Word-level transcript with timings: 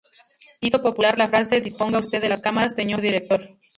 Hizo 0.61 0.81
popular 0.81 1.15
la 1.19 1.27
frase 1.27 1.61
"Disponga 1.61 1.99
usted 1.99 2.19
de 2.23 2.29
las 2.29 2.41
cámaras, 2.41 2.73
señor 2.73 3.01
director". 3.01 3.55